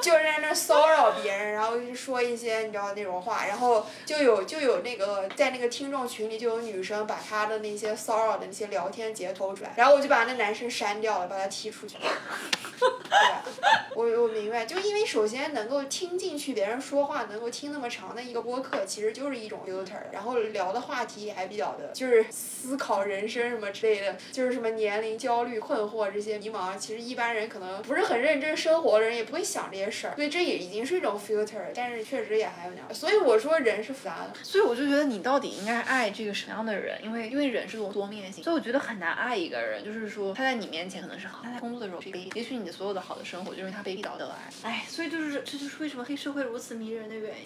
[0.00, 11.96] 就在那骚扰别人，然后就说一些你知道那种话，然后就有就有那个在那个听众群里就有女生把他的那些骚扰的那些聊天截图出来，然后我就把那男生删掉了，把他踢出去。
[12.78, 13.18] 对，
[13.94, 34.32] 我我明白，就因为首先能够听进去别人说话，能够听那么长的一个播客，其实就是一种 filter，然后聊的话题还比较的，就是思考人生什么之类的，就是什么年龄焦虑、困惑这些迷茫，其实一般人可能不是很认真生活的人也不会想这些事儿，所以这也已经是一种 filter，但是确实也还有那样，所以我说人是复杂的。
[34.42, 37.02] 所以我就觉得你到底应该爱这个什么样的人？
[37.02, 39.84] 因为因为人是多多面性，所以我觉得很难爱一个人。
[39.84, 44.34] 就是说他在你面前可能是好，他在工作的时候是卑，也许你的所有的好的生活就是因为他卑鄙到的来。
[44.62, 47.44] 哎，所以就是这就是为什么黑社会如此迷人的原因。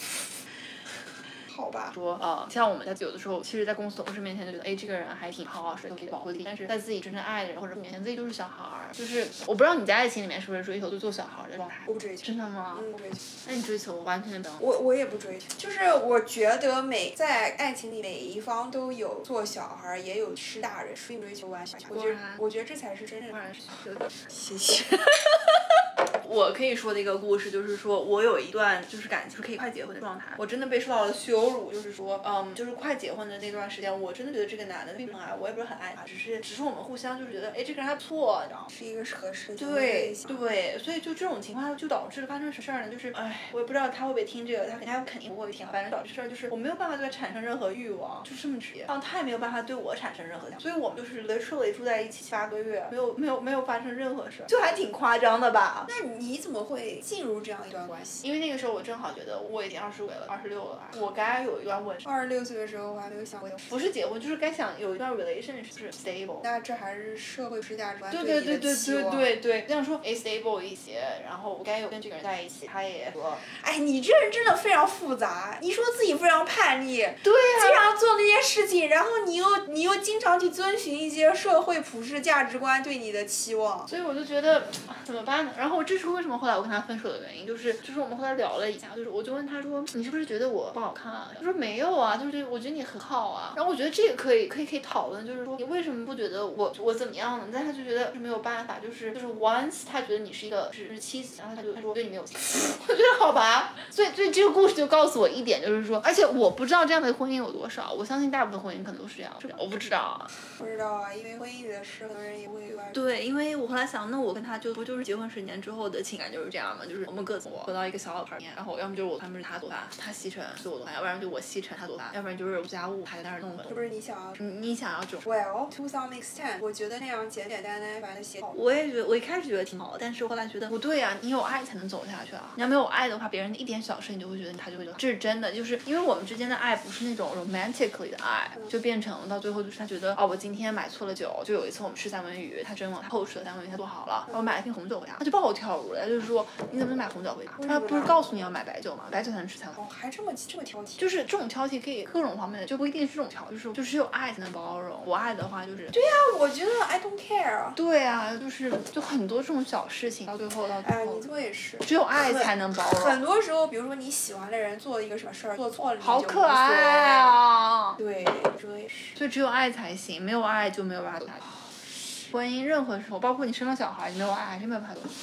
[1.54, 6.42] 好吧，说呃，像我们在有的时候，其实，在公司同事面前就觉得，哎，这个人还挺好啊，谁都可以保护自己。
[6.44, 8.92] 但是在自己真正爱的人或者面前，自己就是小孩儿。
[8.92, 11.84] 就是我不知道你在爱情里面是不是追求就做小孩儿的状态？
[11.86, 12.78] 我不追求真的吗？
[12.80, 13.16] 嗯，不追求。
[13.46, 14.54] 那你追求完全没有。
[14.58, 21.84] 我我也不追求，就是我觉得每在爱情里每一方都有做小孩儿，也有吃大人，并不追求完小孩。
[21.88, 24.08] 我觉得我觉得这才是真正的。
[24.28, 24.84] 谢谢。
[26.28, 38.66] 我可以说的一个故事，就是说我有一段就是感情可以快结婚的状态，我真的被受到了羞辱，就是说，嗯，就是快结婚的那段时间，我真的觉得这个男的并不爱我，也不是很爱他，只是只是我们互相就是觉得，哎，这个人还不错，你知道吗？
[38.68, 42.88] 是一个合适的对对所以就这种情况就导致发生什么事儿呢？
[42.90, 55.87] 就是，哎，我也不知道他会不会听这个，他肯他肯定不会听，反正导致事儿就是我没有办法对他产生任何欲望，就这么直接，然后他也没有办法对我产生任何所以我们就是 literally 住在一起七八个月，没有没有没有发生任何事儿，就还挺夸张的吧。
[55.88, 58.26] 那你怎么会进入这样一段关系？
[58.26, 63.50] 因为那个时候我正好觉得我已经二十五了，二十六了吧，我该有一段稳，二十六岁的时候我还没有想过。
[63.68, 66.40] 不是结婚，就是该想有一段 relationship 是 stable。
[66.42, 69.24] 那这还是社会之价值观对对你对对对对。
[69.24, 75.58] 对对，这样说 a stable 一些，然后我该有跟这个人在一起，他也说，哎，你这人真的非常复杂。
[75.60, 83.87] 你说自己非常叛逆，对啊、经常做那些事情，然后你又你又经常去遵循一些社会普世价值观对你的期望。
[83.87, 84.68] 所以我就觉得
[85.04, 85.52] 怎么办呢？
[85.56, 91.30] 然后这是为什么后来我跟他分手的原因，就是就是我们后来聊了一下，就是我就问他说，你是不是觉得我不好看啊？
[91.36, 93.52] 他说没有啊，就是我觉得你很好啊。
[93.56, 97.46] 然后我觉得这个可以可以可以讨论，就是说你为什么不觉得我我怎么样呢？
[97.52, 102.36] 但他就觉得是没有办法，就是就是 once 他觉得你是一个是是妻子，然后他就他说对你没有情，
[102.88, 103.74] 我觉得好吧。
[103.90, 110.26] 所以所以这个故事就告诉我一点，就是说，而且我不知道这样的婚姻有多少，我相信大部分婚姻可能都是这样，我不知道啊。
[110.58, 112.78] 不知道啊，因为婚姻里的事，很多人也会有。
[112.92, 123.64] 对，因为我后来想，那我跟他就不就是结婚十年之后的情感就是这样嘛，就是我们各自我回到一个小小的面，然后要么就是我他们是他做饭，他吸尘是我做饭，要不然就我吸尘他做饭，要不然就是家务还在那儿弄的。
[123.68, 128.52] 这不是你想要你你想要这种？？Well, to some extent，我觉得那样简简单单把它写好。
[128.57, 132.52] 我也觉得，我一开始觉得挺好，但是后来觉得不对啊，你有爱才能走下去啊。
[132.57, 147.52] 你要没有爱的话，别人一点小事你就会觉得他就会这是真的，就是因为我们之间的爱不是那种 romantically 的爱，就变成了到最后就是他觉得哦，我今天买错了酒，就有一次我们吃三文鱼，他蒸了，他后厨的三文鱼他做好了，然后我买了瓶红酒回家，他就暴跳就是说你怎么能买红酒回家？
[147.66, 149.04] 他不是告诉你要买白酒吗？
[149.10, 149.70] 白酒才能吃餐。
[149.76, 150.96] 哦，还这么这么挑剔？
[150.98, 155.02] 就是这种挑剔可以各种方面的，就不一定是这种挑，就是就只有爱才能包容。
[155.04, 157.72] 我爱的话就是对呀，我觉得 I don't care。
[157.74, 161.76] 对啊，就是就很多这种小事情到最后到最哎，后你，说也是。
[161.78, 163.00] 只有爱才能包容。
[163.02, 167.18] 很多时候，比如说你喜欢的人做一个什么事儿，做错了，你好可爱！
[167.18, 167.94] 啊！
[167.98, 168.24] 对，
[168.60, 169.16] 这也是。
[169.16, 172.32] 所以只有爱才行，没有爱就没有办法走下去。
[172.32, 175.14] 婚姻任何时候，包括你生了小孩，你没有爱还是没有办法走下去。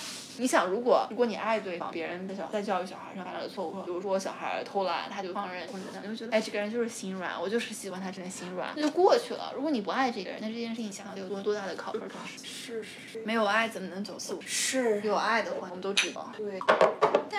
[0.42, 9.54] 你想，如果如果你爱对方，别人的小在教育小孩上犯了错误，比如说小孩偷懒，他就放任或者怎样，你会觉得哎，这个人就是心软，我就是喜欢他这个心软，那就过去了。
[9.56, 12.02] 如果你不爱这个人，那这件事情想想得有多多大的考虑。
[12.44, 13.24] 是是是。
[13.24, 15.00] 没有爱怎么能走四五十？
[15.00, 15.08] 是。
[15.08, 16.32] 有爱的话，我们都知道。
[16.36, 16.60] 对。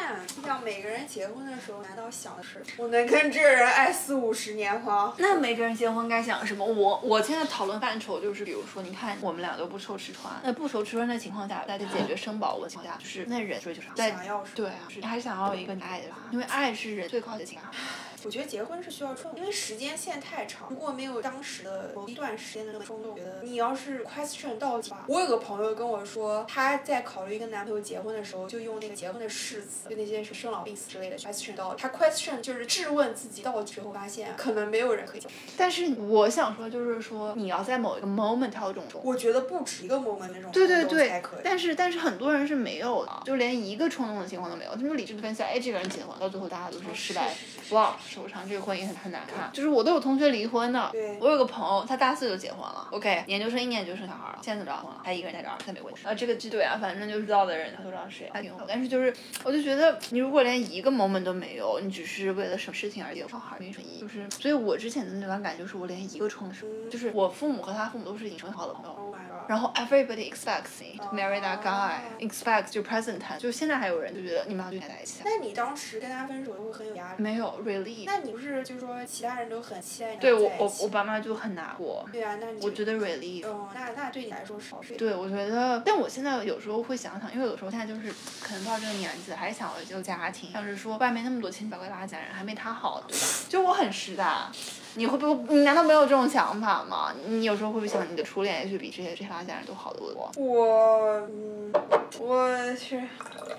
[0.03, 5.14] 但像每个人结婚的时候，难道想的是我能跟这个人爱四五十年吗？
[5.18, 6.64] 那每个人结婚该想什么？
[6.64, 13.94] 我我现在讨论范畴就是，比如说，你看我们俩都不愁吃穿，那不愁吃穿的情况下，在解决生保的情况下，就是那人追求啥？
[13.94, 17.70] 想要什么对啊，是还是想要一个你爱的吧，因为爱是人最高的情感。
[18.24, 20.68] 我觉得结婚是需要冲动，因为时间线太长。
[20.70, 25.04] 如果没有当时的某一段时间的那个冲动，觉得你要是 question 到底吧。
[25.08, 31.82] 我有个朋友跟我说，她在考虑跟男朋友结婚的时候，就用那个结婚的誓词，就那些什么生老病死之类的 question 到底。
[31.82, 35.36] 她 question 就是质问自己到底之后，发现可能没有人可以结婚。
[35.56, 39.02] 但是我想说，就是说你要在某一个 moment 挑这种。
[39.02, 41.40] 我觉得不止一个 moment 那种对对对才可以。
[41.42, 44.72] 但是但是很多人是没有的，就连一个冲动的情况都没有。
[44.76, 47.34] 他们理智的分析，哎，这个人结婚，到最后大家都是失败，
[47.70, 49.50] 哇，收场，这个婚姻很很难看。
[49.52, 54.86] 就是我都有同学离婚的，我有个朋友，他大四就结婚了，OK，研究生一年就生小孩了，现在怎么着？
[54.86, 55.90] 婚了，他一个人在这儿，在美国。
[56.04, 58.64] 啊，这个剧对啊，反正就知道的人他都知道是谁，还挺好。
[58.68, 64.00] 但是就是，我就觉得你如果连一个 moment 都没有，你只是为了什么事情而结小孩，没什么意义。
[64.00, 69.14] 就是，所以我之前的那段感就是我连一个冲动，就是我父母和他父母都是已经很好的朋友。
[69.43, 69.51] Oh！
[69.51, 75.20] 然后 everybody expects me to marry that guy，expects 就 present tense，就现在还有人就觉得你们俩就应该在一起。
[75.24, 77.22] 那你当时跟他分手会很有压力？
[77.22, 78.05] 没有 really。
[78.07, 82.09] 那你不是就是说其他人都很期待你对我我我爸妈就很难过。
[82.12, 83.45] 对啊，那你我觉得 really。
[83.47, 84.95] 嗯，那那对你来说是好事。
[84.95, 88.12] 对，我觉得，但我现在有时候会想想，因为有时候现在就是
[88.43, 93.26] 可能到这个年纪，还是想要一个家庭，要是说外面那么多千奇百怪的家人，还没他好，对吧？
[93.49, 94.24] 就我很实在，
[94.95, 95.55] 你会不会？
[95.55, 97.12] 你难道没有这种想法吗？
[97.26, 100.30] 你有时候会不会想你的初恋也许比这些这些拉家人都好得多？
[100.36, 101.72] 我嗯，
[102.18, 103.03] 我是，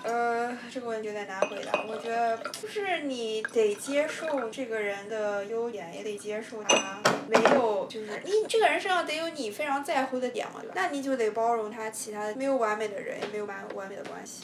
[0.04, 1.84] 呃，这个问题有点难回答。
[1.88, 10.74] 我觉得就是你得接受这个人的优点，也得接受他没有，就是你这个人身上得有你非常在乎的点嘛，对吧？
[10.76, 14.44] 那你就得包容他其他的没有完美的人，也没有完完美的关系。